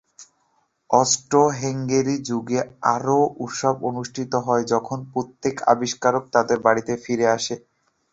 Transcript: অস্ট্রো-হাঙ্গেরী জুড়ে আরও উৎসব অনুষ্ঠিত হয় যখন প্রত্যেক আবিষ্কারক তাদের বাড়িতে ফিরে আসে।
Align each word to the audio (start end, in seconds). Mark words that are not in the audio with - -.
অস্ট্রো-হাঙ্গেরী 0.89 2.15
জুড়ে 2.27 2.59
আরও 2.93 3.19
উৎসব 3.43 3.75
অনুষ্ঠিত 3.89 4.31
হয় 4.45 4.63
যখন 4.73 4.99
প্রত্যেক 5.13 5.55
আবিষ্কারক 5.73 6.23
তাদের 6.35 6.57
বাড়িতে 6.65 6.93
ফিরে 7.03 7.25
আসে। 7.37 7.55